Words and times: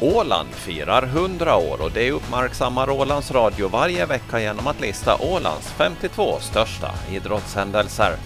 Åland 0.00 0.48
firar 0.48 1.02
100 1.02 1.56
år 1.56 1.82
och 1.82 1.90
det 1.90 2.10
uppmärksammar 2.10 2.90
Ålands 2.90 3.30
Radio 3.30 3.68
varje 3.68 4.06
vecka 4.06 4.40
genom 4.40 4.66
att 4.66 4.80
lista 4.80 5.16
Ålands 5.16 5.72
52 5.72 6.38
största 6.40 6.90
idrottshändelser. 7.10 8.16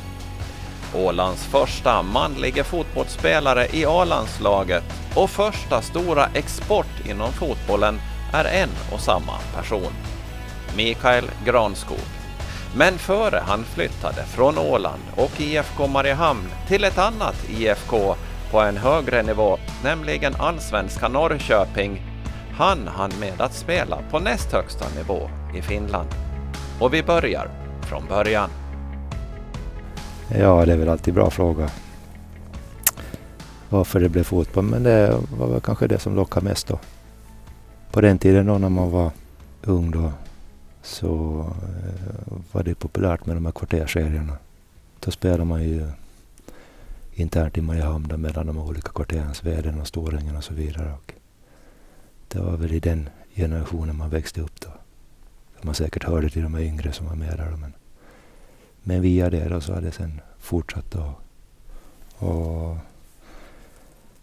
Ålands 0.94 1.46
första 1.46 2.02
manliga 2.02 2.64
fotbollsspelare 2.64 3.66
i 3.72 3.84
A-landslaget 3.86 4.84
och 5.14 5.30
första 5.30 5.82
stora 5.82 6.26
export 6.34 7.06
inom 7.06 7.32
fotbollen 7.32 8.00
är 8.32 8.44
en 8.44 8.70
och 8.92 9.00
samma 9.00 9.38
person. 9.56 9.92
Mikael 10.76 11.24
Granskog. 11.44 11.98
Men 12.76 12.98
före 12.98 13.42
han 13.46 13.64
flyttade 13.64 14.24
från 14.24 14.58
Åland 14.58 15.02
och 15.16 15.40
IFK 15.40 15.86
Mariehamn 15.86 16.48
till 16.68 16.84
ett 16.84 16.98
annat 16.98 17.50
IFK 17.50 18.16
på 18.52 18.60
en 18.60 18.76
högre 18.76 19.22
nivå, 19.22 19.58
nämligen 19.84 20.34
allsvenska 20.38 21.08
Norrköping, 21.08 22.02
han 22.52 22.88
han 22.88 23.10
med 23.20 23.40
att 23.40 23.54
spela 23.54 23.98
på 24.10 24.18
näst 24.18 24.52
högsta 24.52 24.84
nivå 24.96 25.30
i 25.56 25.62
Finland. 25.62 26.08
Och 26.80 26.94
vi 26.94 27.02
börjar 27.02 27.48
från 27.82 28.06
början. 28.08 28.50
Ja, 30.38 30.66
det 30.66 30.72
är 30.72 30.76
väl 30.76 30.88
alltid 30.88 31.14
bra 31.14 31.30
fråga. 31.30 31.70
Varför 33.68 34.00
det 34.00 34.08
blev 34.08 34.24
fotboll, 34.24 34.64
men 34.64 34.82
det 34.82 35.16
var 35.38 35.46
väl 35.46 35.60
kanske 35.60 35.86
det 35.86 35.98
som 35.98 36.16
lockade 36.16 36.44
mest 36.44 36.66
då. 36.66 36.78
På 37.90 38.00
den 38.00 38.18
tiden 38.18 38.46
då 38.46 38.58
när 38.58 38.68
man 38.68 38.90
var 38.90 39.10
ung 39.62 39.90
då 39.90 40.12
så 40.82 41.40
eh, 41.40 42.36
var 42.52 42.62
det 42.62 42.74
populärt 42.74 43.26
med 43.26 43.36
de 43.36 43.44
här 43.44 43.52
kvartersserierna. 43.52 44.36
Då 45.00 45.10
spelade 45.10 45.44
man 45.44 45.62
ju 45.62 45.86
internt 47.14 47.58
i 47.58 47.60
Mariehamn 47.60 48.20
mellan 48.20 48.46
de 48.46 48.58
olika 48.58 48.92
kvarteren, 48.92 49.34
Sveden 49.34 49.80
och 49.80 49.86
Stårängen 49.86 50.36
och 50.36 50.44
så 50.44 50.54
vidare. 50.54 50.92
Och 50.92 51.12
det 52.28 52.38
var 52.38 52.56
väl 52.56 52.72
i 52.72 52.80
den 52.80 53.08
generationen 53.34 53.96
man 53.96 54.10
växte 54.10 54.40
upp 54.40 54.60
då. 54.60 54.68
Man 55.62 55.74
säkert 55.74 56.04
hörde 56.04 56.30
till 56.30 56.42
de 56.42 56.58
yngre 56.58 56.92
som 56.92 57.06
var 57.06 57.14
med 57.14 57.38
där. 57.38 57.56
Men, 57.56 57.72
men 58.82 59.02
via 59.02 59.30
det 59.30 59.48
då 59.48 59.60
så 59.60 59.74
har 59.74 59.80
det 59.80 59.92
sen 59.92 60.20
fortsatt 60.38 60.90
då. 60.90 61.14
Och 62.26 62.76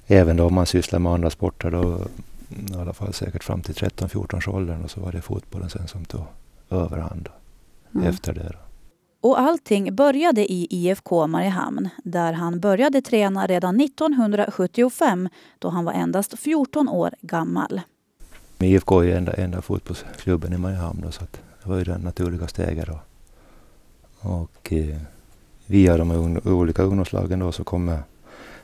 även 0.07 0.37
då 0.37 0.45
om 0.45 0.53
man 0.53 0.65
sysslar 0.65 0.99
med 0.99 1.11
andra 1.11 1.29
sporter 1.29 1.71
då, 1.71 2.07
i 2.49 2.73
alla 2.73 2.93
fall 2.93 3.13
säkert 3.13 3.43
fram 3.43 3.61
till 3.61 3.75
13-14 3.75 4.49
åldern 4.49 4.83
och 4.83 4.91
så 4.91 5.01
var 5.01 5.11
det 5.11 5.21
fotbollen 5.21 5.69
sen 5.69 5.87
som 5.87 6.05
tog 6.05 6.25
överhand 6.69 7.29
mm. 7.95 8.07
efter 8.07 8.33
det. 8.33 8.49
Då. 8.53 8.68
Och 9.21 9.39
allting 9.39 9.95
började 9.95 10.51
i 10.51 10.67
IFK 10.69 11.27
Mariehamn 11.27 11.89
där 12.03 12.33
han 12.33 12.59
började 12.59 13.01
träna 13.01 13.47
redan 13.47 13.81
1975 13.81 15.29
då 15.59 15.69
han 15.69 15.85
var 15.85 15.93
endast 15.93 16.39
14 16.39 16.89
år 16.89 17.13
gammal. 17.21 17.81
IFK 18.59 18.99
är 18.99 19.03
ju 19.03 19.13
enda, 19.13 19.33
enda 19.33 19.61
fotbollsklubben 19.61 20.53
i 20.53 20.57
Mariehamn 20.57 21.01
då, 21.01 21.11
så 21.11 21.23
det 21.63 21.69
var 21.69 21.77
ju 21.77 21.83
det 21.83 21.97
naturliga 21.97 22.47
steget. 22.47 22.87
Då. 22.87 22.99
Och 24.19 24.73
eh, 24.73 24.97
via 25.65 25.97
de 25.97 26.11
un 26.11 26.41
olika 26.45 26.83
ungdomslagen 26.83 27.39
då 27.39 27.51
så 27.51 27.63
kom 27.63 27.87
jag 27.87 27.99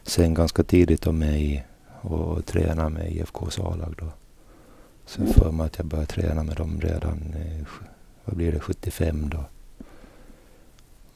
sen 0.03 0.33
ganska 0.33 0.63
tidigt 0.63 1.01
då 1.01 1.11
med 1.11 1.41
i 1.41 1.63
och 2.01 2.45
träna 2.45 2.89
med 2.89 3.11
IFKs 3.11 3.59
A-lag 3.59 3.95
då. 3.97 4.07
Så 5.05 5.25
för 5.25 5.51
mig 5.51 5.65
att 5.65 5.77
jag 5.77 5.87
började 5.87 6.07
träna 6.07 6.43
med 6.43 6.55
dem 6.55 6.81
redan, 6.81 7.33
eh, 7.35 7.65
vad 8.25 8.35
blir 8.35 8.51
det, 8.51 8.59
75 8.59 9.29
då. 9.29 9.43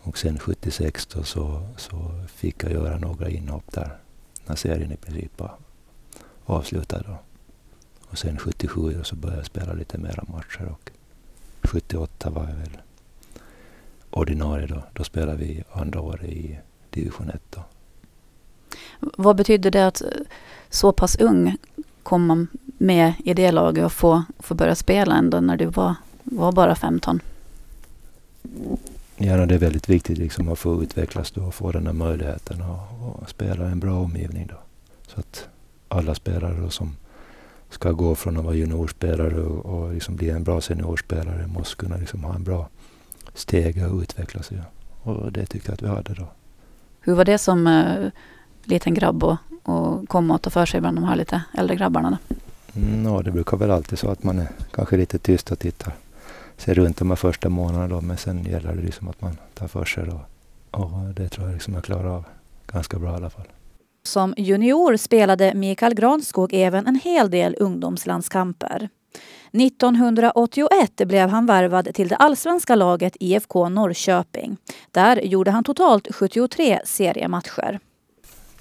Och 0.09 0.17
sen 0.17 0.39
76 0.39 1.05
då 1.05 1.23
så, 1.23 1.61
så 1.77 2.11
fick 2.27 2.63
jag 2.63 2.71
göra 2.71 2.97
några 2.97 3.29
inhopp 3.29 3.71
där. 3.71 3.97
När 4.45 4.55
serien 4.55 4.91
i 4.91 4.95
princip 4.95 5.39
var 5.39 5.51
avslutad 6.45 7.01
då. 7.01 7.17
Och 8.09 8.17
sen 8.17 8.37
77 8.37 8.93
då 8.97 9.03
så 9.03 9.15
började 9.15 9.39
jag 9.39 9.45
spela 9.45 9.73
lite 9.73 9.97
mera 9.97 10.23
matcher 10.27 10.71
och 10.71 10.91
78 11.61 12.29
var 12.29 12.41
jag 12.41 12.55
väl 12.55 12.77
ordinarie 14.09 14.67
då. 14.67 14.83
Då 14.93 15.03
spelade 15.03 15.37
vi 15.37 15.63
andra 15.71 16.01
året 16.01 16.23
i 16.23 16.59
division 16.89 17.29
1 17.29 17.41
då. 17.49 17.63
Vad 18.99 19.35
betyder 19.35 19.71
det 19.71 19.87
att 19.87 20.01
så 20.69 20.91
pass 20.91 21.15
ung 21.15 21.57
komma 22.03 22.47
med 22.77 23.13
i 23.25 23.33
det 23.33 23.51
laget 23.51 23.85
och 23.85 23.93
få, 23.93 24.23
få 24.39 24.53
börja 24.55 24.75
spela 24.75 25.15
ändå 25.15 25.39
när 25.39 25.57
du 25.57 25.65
var, 25.65 25.95
var 26.23 26.51
bara 26.51 26.75
15? 26.75 27.19
Ja, 29.21 29.45
det 29.45 29.55
är 29.55 29.59
väldigt 29.59 29.89
viktigt 29.89 30.17
liksom 30.17 30.49
att 30.49 30.59
få 30.59 30.83
utvecklas 30.83 31.31
då 31.31 31.43
och 31.43 31.53
få 31.53 31.71
den 31.71 31.85
här 31.85 31.93
möjligheten 31.93 32.61
att 33.21 33.29
spela 33.29 33.67
i 33.69 33.71
en 33.71 33.79
bra 33.79 33.99
omgivning. 33.99 34.47
Då. 34.47 34.55
Så 35.07 35.19
att 35.19 35.47
alla 35.87 36.15
spelare 36.15 36.61
då 36.61 36.69
som 36.69 36.95
ska 37.69 37.91
gå 37.91 38.15
från 38.15 38.37
att 38.37 38.43
vara 38.43 38.55
juniorspelare 38.55 39.41
och, 39.41 39.65
och 39.65 39.93
liksom 39.93 40.15
bli 40.15 40.29
en 40.29 40.43
bra 40.43 40.61
seniorspelare 40.61 41.47
måste 41.47 41.75
kunna 41.75 41.97
liksom 41.97 42.23
ha 42.23 42.35
en 42.35 42.43
bra 42.43 42.69
steg 43.33 43.91
och 43.91 44.01
utvecklas. 44.01 44.51
Ja. 44.51 44.63
Och 45.11 45.31
det 45.31 45.45
tycker 45.45 45.69
jag 45.69 45.73
att 45.73 45.81
vi 45.81 45.87
hade 45.87 46.13
då. 46.13 46.27
Hur 46.99 47.13
var 47.13 47.25
det 47.25 47.37
som 47.37 47.67
uh, 47.67 48.09
liten 48.63 48.93
grabb 48.93 49.23
och, 49.23 49.37
och 49.63 50.09
komma 50.09 50.33
och 50.33 50.41
ta 50.41 50.49
för 50.49 50.65
sig 50.65 50.81
bland 50.81 50.97
de 50.97 51.03
här 51.03 51.15
lite 51.15 51.41
äldre 51.57 51.75
grabbarna? 51.75 52.17
Då? 52.27 52.35
Mm, 52.81 53.05
ja, 53.05 53.21
det 53.21 53.31
brukar 53.31 53.57
väl 53.57 53.71
alltid 53.71 53.99
så 53.99 54.09
att 54.09 54.23
man 54.23 54.39
är 54.39 54.47
kanske 54.71 54.97
lite 54.97 55.17
tyst 55.17 55.51
och 55.51 55.59
tittar 55.59 55.93
sig 56.61 56.73
runt 56.73 56.97
de 56.97 57.09
här 57.09 57.15
första 57.15 57.49
månaderna 57.49 57.87
då, 57.87 58.01
men 58.01 58.17
sen 58.17 58.43
gäller 58.43 58.75
det 58.75 58.81
liksom 58.81 59.07
att 59.07 59.21
man 59.21 59.37
tar 59.53 59.67
för 59.67 59.85
sig 59.85 60.05
då. 60.05 60.21
Och 60.71 61.13
det 61.15 61.29
tror 61.29 61.47
jag 61.47 61.53
liksom 61.53 61.73
jag 61.73 61.83
klarar 61.83 62.15
av 62.15 62.25
ganska 62.67 62.99
bra 62.99 63.11
i 63.11 63.15
alla 63.15 63.29
fall. 63.29 63.47
Som 64.03 64.33
junior 64.37 64.97
spelade 64.97 65.53
Mikael 65.53 65.93
Granskog 65.93 66.53
även 66.53 66.87
en 66.87 66.95
hel 66.95 67.31
del 67.31 67.55
ungdomslandskamper. 67.59 68.89
1981 69.51 71.07
blev 71.07 71.29
han 71.29 71.45
värvad 71.45 71.93
till 71.93 72.07
det 72.07 72.15
allsvenska 72.15 72.75
laget 72.75 73.17
IFK 73.19 73.69
Norrköping. 73.69 74.57
Där 74.91 75.21
gjorde 75.21 75.51
han 75.51 75.63
totalt 75.63 76.07
73 76.15 76.79
seriematcher. 76.85 77.79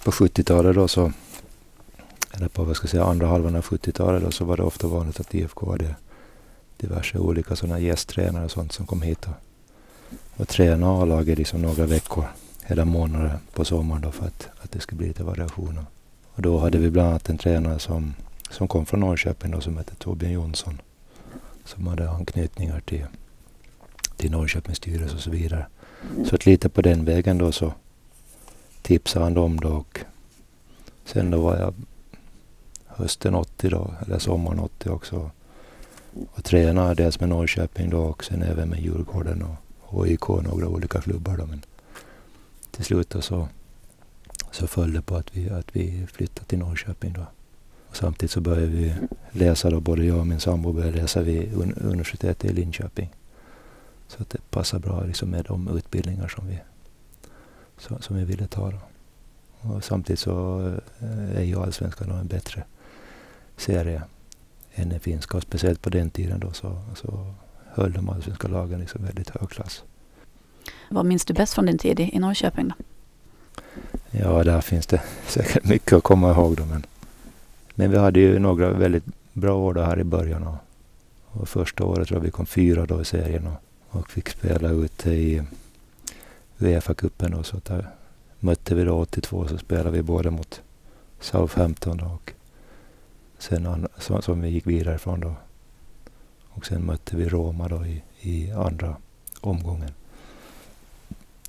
På 0.04 0.10
70-talet 0.10 0.74
då 0.74 0.88
så, 0.88 1.12
eller 2.34 2.48
på 2.48 2.64
vad 2.64 2.76
ska 2.76 2.84
jag 2.84 2.90
säga, 2.90 3.04
andra 3.04 3.26
halvan 3.26 3.56
av 3.56 3.64
70-talet 3.64 4.22
då 4.22 4.30
så 4.30 4.44
var 4.44 4.56
det 4.56 4.62
ofta 4.62 4.86
vanligt 4.86 5.20
att 5.20 5.34
IFK 5.34 5.70
hade 5.70 5.94
diverse 6.80 7.18
olika 7.18 7.56
sådana 7.56 7.78
gästtränare 7.78 8.44
och 8.44 8.50
sånt 8.50 8.72
som 8.72 8.86
kom 8.86 9.02
hit 9.02 9.26
och, 9.26 9.34
och 10.40 10.48
tränade 10.48 11.02
A-laget 11.02 11.38
liksom 11.38 11.62
några 11.62 11.86
veckor 11.86 12.24
hela 12.66 12.84
månader 12.84 13.38
på 13.52 13.64
sommaren 13.64 14.02
då 14.02 14.10
för 14.10 14.26
att, 14.26 14.48
att 14.62 14.72
det 14.72 14.80
skulle 14.80 14.98
bli 14.98 15.08
lite 15.08 15.24
variation. 15.24 15.80
Och 16.34 16.42
då 16.42 16.58
hade 16.58 16.78
vi 16.78 16.90
bland 16.90 17.08
annat 17.08 17.28
en 17.28 17.38
tränare 17.38 17.78
som, 17.78 18.14
som 18.50 18.68
kom 18.68 18.86
från 18.86 19.00
Norrköping 19.00 19.50
då, 19.50 19.60
som 19.60 19.76
hette 19.76 19.94
Torbjörn 19.94 20.32
Jonsson. 20.32 20.80
Som 21.64 21.86
hade 21.86 22.10
anknytningar 22.10 22.80
till, 22.80 23.06
till 24.16 24.30
Norrköpings 24.30 24.78
styrelse 24.78 25.14
och 25.14 25.20
så 25.20 25.30
vidare. 25.30 25.66
Så 26.24 26.34
att 26.34 26.46
lite 26.46 26.68
på 26.68 26.82
den 26.82 27.04
vägen 27.04 27.38
då 27.38 27.52
så 27.52 27.72
tipsade 28.82 29.24
han 29.24 29.34
dem 29.34 29.60
då 29.60 29.68
och 29.68 30.00
sen 31.04 31.30
då 31.30 31.40
var 31.40 31.56
jag 31.56 31.74
hösten 32.86 33.34
80 33.34 33.68
då, 33.68 33.94
eller 34.06 34.18
sommaren 34.18 34.58
80 34.58 34.88
också 34.90 35.30
och 36.30 36.44
tränade 36.44 36.94
dels 36.94 37.20
med 37.20 37.28
Norrköping 37.28 37.90
då 37.90 38.02
och 38.02 38.24
sen 38.24 38.42
även 38.42 38.68
med 38.68 38.80
Djurgården 38.80 39.42
och 39.80 40.06
HIK 40.06 40.30
och 40.30 40.44
några 40.44 40.68
olika 40.68 41.00
klubbar. 41.00 41.36
Då. 41.36 41.46
Men 41.46 41.62
till 42.70 42.84
slut 42.84 43.10
då 43.10 43.20
så, 43.20 43.48
så 44.50 44.66
föll 44.66 44.92
det 44.92 45.02
på 45.02 45.16
att 45.16 45.36
vi, 45.36 45.50
att 45.50 45.76
vi 45.76 46.06
flyttade 46.12 46.46
till 46.46 46.58
Norrköping. 46.58 47.12
Då. 47.12 47.26
Och 47.88 47.96
samtidigt 47.96 48.30
så 48.30 48.40
började 48.40 48.66
vi 48.66 48.94
läsa, 49.30 49.70
då, 49.70 49.80
både 49.80 50.04
jag 50.04 50.18
och 50.18 50.26
min 50.26 50.40
sambo 50.40 50.72
började 50.72 51.00
läsa 51.00 51.22
vid 51.22 51.54
universitetet 51.76 52.50
i 52.50 52.52
Linköping. 52.52 53.10
Så 54.08 54.22
att 54.22 54.30
det 54.30 54.50
passar 54.50 54.78
bra 54.78 55.04
liksom 55.04 55.30
med 55.30 55.44
de 55.44 55.68
utbildningar 55.76 56.28
som 56.28 56.46
vi, 56.46 56.58
så, 57.78 57.98
som 58.00 58.16
vi 58.16 58.24
ville 58.24 58.46
ta. 58.46 58.70
Då. 58.70 58.78
Och 59.60 59.84
samtidigt 59.84 60.20
så 60.20 60.60
eh, 61.00 61.38
är 61.38 61.42
ju 61.42 61.60
allsvenskan 61.60 62.10
en 62.10 62.26
bättre 62.26 62.64
serie 63.56 64.02
än 64.78 64.88
den 64.88 65.00
finska. 65.00 65.36
Och 65.36 65.42
speciellt 65.42 65.82
på 65.82 65.90
den 65.90 66.10
tiden 66.10 66.40
då 66.40 66.52
så, 66.52 66.82
så 66.94 67.34
höll 67.66 67.92
de 67.92 68.08
allsvenska 68.08 68.48
lagen 68.48 68.80
liksom 68.80 69.04
väldigt 69.04 69.30
hög 69.30 69.48
klass. 69.48 69.84
Vad 70.90 71.06
minns 71.06 71.24
du 71.24 71.34
bäst 71.34 71.54
från 71.54 71.66
din 71.66 71.78
tid 71.78 72.00
i 72.00 72.18
Norrköping? 72.18 72.68
Då? 72.68 72.74
Ja, 74.10 74.44
där 74.44 74.60
finns 74.60 74.86
det 74.86 75.02
säkert 75.26 75.64
mycket 75.64 75.92
att 75.92 76.02
komma 76.02 76.30
ihåg. 76.30 76.56
Då, 76.56 76.64
men, 76.64 76.86
men 77.74 77.90
vi 77.90 77.98
hade 77.98 78.20
ju 78.20 78.38
några 78.38 78.70
väldigt 78.70 79.04
bra 79.32 79.54
år 79.54 79.74
då 79.74 79.82
här 79.82 79.98
i 79.98 80.04
början. 80.04 80.46
Och, 80.46 80.56
och 81.40 81.48
första 81.48 81.84
året 81.84 82.08
tror 82.08 82.18
jag 82.18 82.24
vi 82.24 82.30
kom 82.30 82.46
fyra 82.46 82.86
då 82.86 83.00
i 83.00 83.04
serien 83.04 83.46
och, 83.46 83.98
och 83.98 84.10
fick 84.10 84.28
spela 84.28 84.70
ute 84.70 85.10
i 85.10 85.42
Uefa-cupen. 86.58 87.44
Där 87.64 87.86
mötte 88.40 88.74
vi 88.74 88.84
då 88.84 88.98
82 88.98 89.48
så 89.48 89.58
spelade 89.58 89.90
vi 89.90 90.02
både 90.02 90.30
mot 90.30 90.60
Southampton 91.20 92.00
och 92.00 92.32
sen 93.38 93.88
som, 93.98 94.22
som 94.22 94.40
vi 94.40 94.48
gick 94.48 94.66
vidare 94.66 94.98
från 94.98 95.20
då. 95.20 95.34
Och 96.48 96.66
sen 96.66 96.86
mötte 96.86 97.16
vi 97.16 97.28
Roma 97.28 97.68
då 97.68 97.86
i, 97.86 98.02
i 98.20 98.52
andra 98.52 98.96
omgången. 99.40 99.90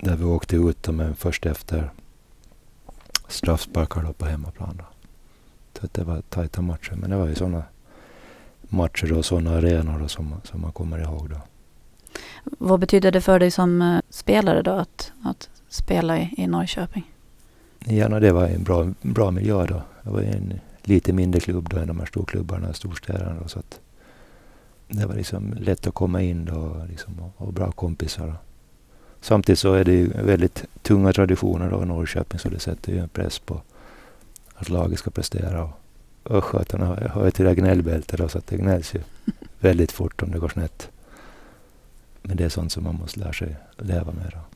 Där 0.00 0.16
vi 0.16 0.24
åkte 0.24 0.56
ut 0.56 0.88
men 0.88 1.14
först 1.14 1.46
efter 1.46 1.90
straffsparkar 3.28 4.02
då 4.02 4.12
på 4.12 4.26
hemmaplan. 4.26 4.76
Då. 4.78 4.84
att 5.84 5.94
det 5.94 6.04
var 6.04 6.20
tajta 6.20 6.62
matcher. 6.62 6.94
Men 6.94 7.10
det 7.10 7.16
var 7.16 7.26
ju 7.26 7.34
sådana 7.34 7.62
matcher 8.62 9.12
och 9.12 9.24
sådana 9.24 9.50
arenor 9.50 9.98
då 9.98 10.08
som, 10.08 10.40
som 10.44 10.60
man 10.60 10.72
kommer 10.72 10.98
ihåg 10.98 11.30
då. 11.30 11.36
Vad 12.44 12.80
betyder 12.80 13.12
det 13.12 13.20
för 13.20 13.38
dig 13.38 13.50
som 13.50 13.82
eh, 13.82 14.00
spelare 14.10 14.62
då 14.62 14.70
att, 14.70 15.12
att 15.24 15.48
spela 15.68 16.18
i, 16.18 16.34
i 16.36 16.46
Norrköping? 16.46 17.12
Ja, 17.78 18.08
det 18.08 18.32
var 18.32 18.46
en 18.46 18.62
bra, 18.62 18.92
bra 19.02 19.30
miljö 19.30 19.66
då. 19.66 19.82
Det 20.02 20.10
var 20.10 20.20
en 20.20 20.60
lite 20.90 21.12
mindre 21.12 21.40
klubb 21.40 21.68
då 21.68 21.76
än 21.76 21.86
de 21.86 21.98
här 21.98 22.06
storklubbarna, 22.06 22.72
storstäderna. 22.72 23.40
Då, 23.42 23.48
så 23.48 23.58
att 23.58 23.80
det 24.88 25.06
var 25.06 25.14
liksom 25.14 25.54
lätt 25.58 25.86
att 25.86 25.94
komma 25.94 26.22
in 26.22 26.44
då 26.44 26.86
liksom, 26.88 27.20
och, 27.20 27.46
och 27.46 27.52
bra 27.52 27.72
kompisar. 27.72 28.26
Då. 28.26 28.34
Samtidigt 29.20 29.58
så 29.58 29.72
är 29.72 29.84
det 29.84 29.92
ju 29.92 30.08
väldigt 30.08 30.64
tunga 30.82 31.12
traditioner 31.12 31.70
då 31.70 31.82
i 31.82 31.86
Norrköping 31.86 32.38
så 32.38 32.48
det 32.48 32.58
sätter 32.58 32.92
ju 32.92 32.98
en 32.98 33.08
press 33.08 33.38
på 33.38 33.62
att 34.54 34.68
laget 34.68 34.98
ska 34.98 35.10
prestera. 35.10 35.64
Och 35.64 35.80
Östgötarna 36.24 36.86
har 36.86 37.22
ju 37.22 37.28
ett 37.28 37.56
gnällbälte 37.56 38.16
då 38.16 38.28
så 38.28 38.38
att 38.38 38.46
det 38.46 38.56
gnälls 38.56 38.94
ju 38.94 39.00
väldigt 39.60 39.92
fort 39.92 40.22
om 40.22 40.30
det 40.30 40.38
går 40.38 40.48
snett. 40.48 40.90
Men 42.22 42.36
det 42.36 42.44
är 42.44 42.48
sånt 42.48 42.72
som 42.72 42.84
man 42.84 42.94
måste 42.94 43.20
lära 43.20 43.32
sig 43.32 43.56
leva 43.78 44.12
med. 44.12 44.32
Då. 44.34 44.49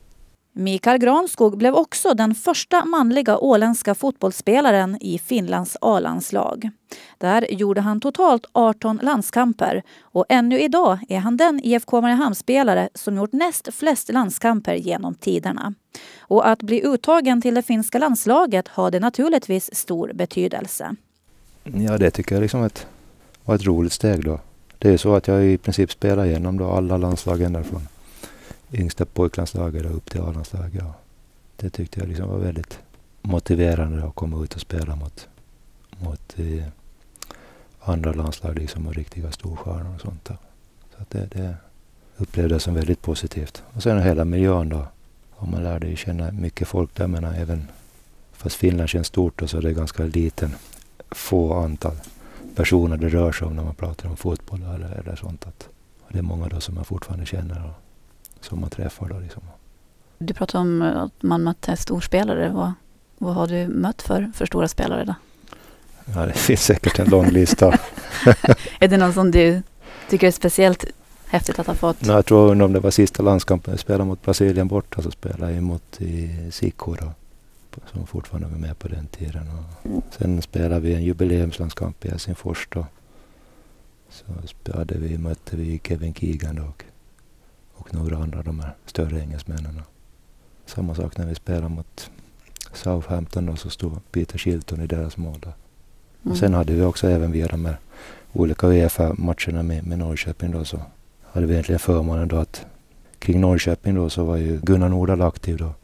Mikael 0.56 0.98
Granskog 0.98 1.58
blev 1.58 1.74
också 1.74 2.14
den 2.14 2.34
första 2.34 2.84
manliga 2.84 3.38
åländska 3.38 3.94
fotbollsspelaren 3.94 4.98
i 5.00 5.18
Finlands 5.18 5.76
A-landslag. 5.80 6.70
Där 7.18 7.46
gjorde 7.50 7.80
han 7.80 8.00
totalt 8.00 8.46
18 8.52 9.00
landskamper 9.02 9.82
och 10.02 10.24
ännu 10.28 10.60
idag 10.60 10.98
är 11.08 11.18
han 11.18 11.36
den 11.36 11.60
IFK 11.64 12.00
Mariehamn-spelare 12.00 12.88
som 12.94 13.16
gjort 13.16 13.32
näst 13.32 13.74
flest 13.74 14.12
landskamper 14.12 14.74
genom 14.74 15.14
tiderna. 15.14 15.74
Och 16.18 16.48
att 16.48 16.62
bli 16.62 16.86
uttagen 16.86 17.42
till 17.42 17.54
det 17.54 17.62
finska 17.62 17.98
landslaget 17.98 18.68
har 18.68 19.00
naturligtvis 19.00 19.74
stor 19.74 20.10
betydelse. 20.14 20.96
Ja, 21.62 21.98
det 21.98 22.10
tycker 22.10 22.34
jag 22.34 22.42
liksom 22.42 22.64
ett, 22.64 22.86
var 23.44 23.54
ett 23.54 23.64
roligt 23.66 23.92
steg 23.92 24.24
då. 24.24 24.40
Det 24.78 24.90
är 24.90 24.96
så 24.96 25.14
att 25.14 25.28
jag 25.28 25.44
i 25.46 25.58
princip 25.58 25.92
spelar 25.92 26.24
igenom 26.24 26.58
då 26.58 26.70
alla 26.70 26.96
landslag 26.96 27.52
därifrån 27.52 27.82
yngsta 28.74 29.04
pojklandslaget 29.04 29.86
upp 29.86 30.10
till 30.10 30.20
A-landslaget. 30.20 30.74
Ja. 30.74 30.94
Det 31.56 31.70
tyckte 31.70 32.00
jag 32.00 32.08
liksom 32.08 32.28
var 32.28 32.38
väldigt 32.38 32.78
motiverande 33.22 34.04
att 34.04 34.14
komma 34.14 34.44
ut 34.44 34.54
och 34.54 34.60
spela 34.60 34.96
mot, 34.96 35.28
mot 35.98 36.34
eh, 36.36 36.66
andra 37.80 38.12
landslag 38.12 38.58
liksom 38.58 38.86
och 38.86 38.94
riktiga 38.94 39.32
storstjärnor 39.32 39.94
och 39.94 40.00
sånt. 40.00 40.24
Där. 40.24 40.36
Så 40.96 41.02
att 41.02 41.10
det, 41.10 41.26
det 41.26 41.56
upplevde 42.16 42.54
jag 42.54 42.62
som 42.62 42.74
väldigt 42.74 43.02
positivt. 43.02 43.62
Och 43.72 43.82
sen 43.82 44.02
hela 44.02 44.24
miljön 44.24 44.68
då. 44.68 44.86
Och 45.30 45.48
man 45.48 45.62
lärde 45.62 45.88
ju 45.88 45.96
känna 45.96 46.32
mycket 46.32 46.68
folk 46.68 46.94
där. 46.94 47.06
Men 47.06 47.24
även 47.24 47.68
fast 48.32 48.56
Finland 48.56 48.88
känns 48.88 49.06
stort 49.06 49.38
då, 49.38 49.46
så 49.46 49.56
är 49.58 49.62
det 49.62 49.72
ganska 49.72 50.04
liten, 50.04 50.54
få 51.10 51.54
antal 51.54 51.96
personer 52.54 52.96
det 52.96 53.08
rör 53.08 53.32
sig 53.32 53.46
om 53.46 53.56
när 53.56 53.64
man 53.64 53.74
pratar 53.74 54.08
om 54.08 54.16
fotboll 54.16 54.62
eller, 54.62 54.90
eller 54.90 55.16
sånt. 55.16 55.46
Att, 55.46 55.68
och 56.00 56.12
det 56.12 56.18
är 56.18 56.22
många 56.22 56.48
då 56.48 56.60
som 56.60 56.74
man 56.74 56.84
fortfarande 56.84 57.26
känner. 57.26 57.64
Och, 57.64 57.83
som 58.44 58.60
man 58.60 58.70
träffar. 58.70 59.08
Då 59.08 59.18
liksom. 59.18 59.42
Du 60.18 60.34
pratar 60.34 60.58
om 60.58 60.82
att 60.82 61.22
man 61.22 61.42
mötte 61.42 61.76
storspelare. 61.76 62.48
Vad, 62.48 62.72
vad 63.18 63.34
har 63.34 63.46
du 63.46 63.68
mött 63.68 64.02
för, 64.02 64.32
för 64.34 64.46
stora 64.46 64.68
spelare 64.68 65.04
då? 65.04 65.14
Ja, 66.14 66.26
det 66.26 66.32
finns 66.32 66.64
säkert 66.64 66.98
en 66.98 67.08
lång 67.08 67.28
lista. 67.28 67.66
är 68.78 68.88
det 68.88 68.96
någon 68.96 69.12
som 69.12 69.30
du 69.30 69.62
tycker 70.10 70.26
är 70.26 70.30
speciellt 70.30 70.84
häftigt 71.26 71.58
att 71.58 71.66
ha 71.66 71.74
fått? 71.74 72.00
Nej, 72.00 72.14
jag 72.14 72.26
tror 72.26 72.62
om 72.62 72.72
det 72.72 72.80
var 72.80 72.90
sista 72.90 73.22
landskampen 73.22 73.72
jag 73.72 73.80
spelade 73.80 74.04
mot 74.04 74.22
Brasilien 74.22 74.68
borta 74.68 75.02
så 75.02 75.10
spelade 75.10 75.52
jag 75.52 75.62
mot 75.62 76.00
i 76.00 76.30
Siko 76.50 76.94
då, 76.94 77.12
som 77.92 78.06
fortfarande 78.06 78.48
var 78.48 78.58
med 78.58 78.78
på 78.78 78.88
den 78.88 79.06
tiden. 79.06 79.50
Och 79.82 80.04
sen 80.18 80.42
spelade 80.42 80.80
vi 80.80 80.94
en 80.94 81.02
jubileumslandskamp 81.02 82.04
i 82.04 82.08
Helsingfors 82.08 82.68
då. 82.70 82.86
Så 84.10 84.24
spelade 84.46 84.94
vi, 84.98 85.18
mötte 85.18 85.56
vi 85.56 85.80
Kevin 85.84 86.14
Keegan 86.14 86.56
då 86.56 86.62
och 86.62 86.84
några 87.94 88.16
andra 88.16 88.42
de 88.42 88.60
här 88.60 88.74
större 88.86 89.20
engelsmännen. 89.20 89.82
Samma 90.66 90.94
sak 90.94 91.18
när 91.18 91.26
vi 91.26 91.34
spelade 91.34 91.68
mot 91.68 92.10
Southampton 92.72 93.48
och 93.48 93.58
så 93.58 93.70
stod 93.70 94.12
Peter 94.12 94.38
Shilton 94.38 94.80
i 94.80 94.86
deras 94.86 95.16
mål. 95.16 95.40
Där. 95.40 95.52
Mm. 96.22 96.32
Och 96.32 96.38
sen 96.38 96.54
hade 96.54 96.72
vi 96.72 96.82
också 96.82 97.08
även 97.08 97.32
via 97.32 97.46
de 97.46 97.64
här 97.64 97.76
olika 98.32 98.66
Uefa-matcherna 98.66 99.62
med, 99.62 99.86
med 99.86 99.98
Norrköping 99.98 100.50
då 100.50 100.64
så 100.64 100.80
hade 101.22 101.46
vi 101.46 101.52
egentligen 101.52 101.78
förmånen 101.78 102.28
då 102.28 102.36
att 102.36 102.66
kring 103.18 103.40
Norrköping 103.40 103.94
då 103.94 104.10
så 104.10 104.24
var 104.24 104.36
ju 104.36 104.60
Gunnar 104.60 104.88
Nordahl 104.88 105.22
aktiv 105.22 105.56
då. 105.56 105.74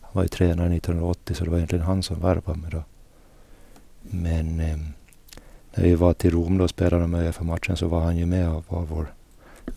Han 0.00 0.10
var 0.12 0.22
ju 0.22 0.28
tränare 0.28 0.74
1980 0.74 1.34
så 1.34 1.44
det 1.44 1.50
var 1.50 1.58
egentligen 1.58 1.84
han 1.84 2.02
som 2.02 2.20
värvade 2.20 2.58
mig 2.58 2.70
då. 2.70 2.82
Men 4.00 4.60
eh, 4.60 4.76
när 5.74 5.84
vi 5.84 5.94
var 5.94 6.12
till 6.12 6.30
Rom 6.30 6.58
då 6.58 6.64
och 6.64 6.70
spelade 6.70 7.02
de 7.02 7.14
Uefa-matchen 7.14 7.76
så 7.76 7.88
var 7.88 8.00
han 8.00 8.16
ju 8.16 8.26
med 8.26 8.48
och 8.48 8.64
var 8.68 8.82
vår 8.82 9.06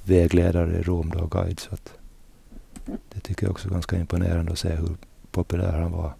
vägledare 0.04 0.78
i 0.78 0.82
Rom 0.82 1.10
då, 1.10 1.26
guide. 1.26 1.60
Så 1.60 1.74
att 1.74 1.94
det 2.86 3.20
tycker 3.20 3.46
jag 3.46 3.52
också 3.52 3.68
är 3.68 3.72
ganska 3.72 3.98
imponerande 3.98 4.52
att 4.52 4.60
se 4.60 4.70
hur 4.70 4.98
populär 5.32 5.80
han 5.80 5.92
var. 5.92 6.14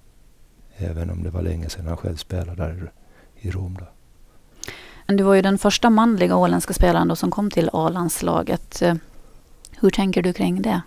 Även 0.78 1.10
om 1.10 1.24
det 1.24 1.30
var 1.30 1.42
länge 1.42 1.70
sedan 1.70 1.88
han 1.88 1.98
själv 1.98 2.16
spelade 2.16 2.56
där 2.56 2.92
i 3.36 3.52
Rom. 3.52 3.78
Då. 3.80 3.86
Du 5.16 5.24
var 5.24 5.34
ju 5.34 5.42
den 5.42 5.58
första 5.58 5.90
manliga 5.90 6.36
åländska 6.36 6.74
spelaren 6.74 7.08
då 7.08 7.16
som 7.16 7.32
kom 7.32 7.52
till 7.52 7.70
A-landslaget. 7.74 8.84
Hur 9.80 9.90
tänker 9.90 10.22
du 10.22 10.34
kring 10.34 10.62
det? 10.62 10.82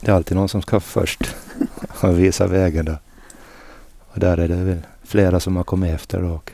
Det 0.00 0.10
är 0.10 0.14
alltid 0.14 0.36
någon 0.36 0.48
som 0.48 0.62
ska 0.62 0.80
först 0.80 1.36
och 2.02 2.18
visa 2.18 2.46
vägen. 2.46 2.84
Då. 2.84 2.96
Och 3.98 4.20
där 4.20 4.38
är 4.38 4.48
det 4.48 4.56
väl 4.56 4.82
flera 5.02 5.40
som 5.40 5.56
har 5.56 5.64
kommit 5.64 5.94
efter. 5.94 6.22
Och 6.22 6.52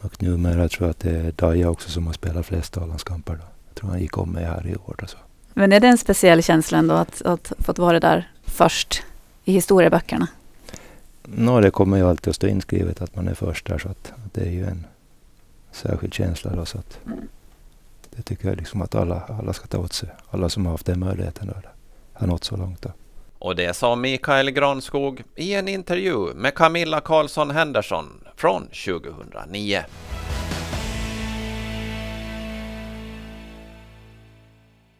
och 0.00 0.22
numera 0.22 0.68
tror 0.68 0.86
jag 0.86 0.90
att 0.90 1.00
det 1.00 1.10
är 1.10 1.32
Daja 1.32 1.70
också 1.70 1.90
som 1.90 2.06
har 2.06 2.14
spelat 2.14 2.46
flest 2.46 2.76
A-landskamper. 2.76 3.38
Jag 3.68 3.74
tror 3.74 3.90
han 3.90 4.00
gick 4.00 4.18
om 4.18 4.30
mig 4.30 4.44
här 4.44 4.66
i 4.66 4.76
år. 4.76 4.96
Alltså. 4.98 5.16
Men 5.54 5.72
är 5.72 5.80
det 5.80 5.88
en 5.88 5.98
speciell 5.98 6.42
känsla 6.42 6.78
ändå 6.78 6.94
att, 6.94 7.22
att 7.22 7.52
fått 7.58 7.78
vara 7.78 8.00
där 8.00 8.30
först 8.44 9.02
i 9.44 9.52
historieböckerna? 9.52 10.28
Nå, 11.22 11.60
det 11.60 11.70
kommer 11.70 11.96
ju 11.96 12.08
alltid 12.08 12.30
att 12.30 12.36
stå 12.36 12.46
inskrivet 12.46 13.02
att 13.02 13.16
man 13.16 13.28
är 13.28 13.34
först 13.34 13.66
där 13.66 13.78
så 13.78 13.88
att, 13.88 14.12
att 14.24 14.34
det 14.34 14.40
är 14.40 14.50
ju 14.50 14.64
en 14.66 14.86
särskild 15.72 16.14
känsla. 16.14 16.56
Då, 16.56 16.64
så 16.64 16.78
att 16.78 16.98
det 18.16 18.22
tycker 18.22 18.48
jag 18.48 18.56
liksom 18.56 18.82
att 18.82 18.94
alla, 18.94 19.22
alla 19.28 19.52
ska 19.52 19.66
ta 19.66 19.78
åt 19.78 19.92
sig. 19.92 20.08
Alla 20.30 20.48
som 20.48 20.66
har 20.66 20.72
haft 20.72 20.86
den 20.86 21.00
möjligheten 21.00 21.46
då, 21.46 21.54
har 22.12 22.26
nått 22.26 22.44
så 22.44 22.56
långt. 22.56 22.82
Då. 22.82 22.90
Och 23.38 23.56
det 23.56 23.74
sa 23.74 23.96
Mikael 23.96 24.50
Granskog 24.50 25.22
i 25.36 25.54
en 25.54 25.68
intervju 25.68 26.34
med 26.34 26.54
Camilla 26.54 27.00
Karlsson 27.00 27.50
Henderson 27.50 28.20
från 28.36 28.62
2009. 28.66 29.84